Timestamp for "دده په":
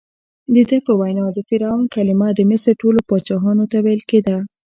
0.55-0.91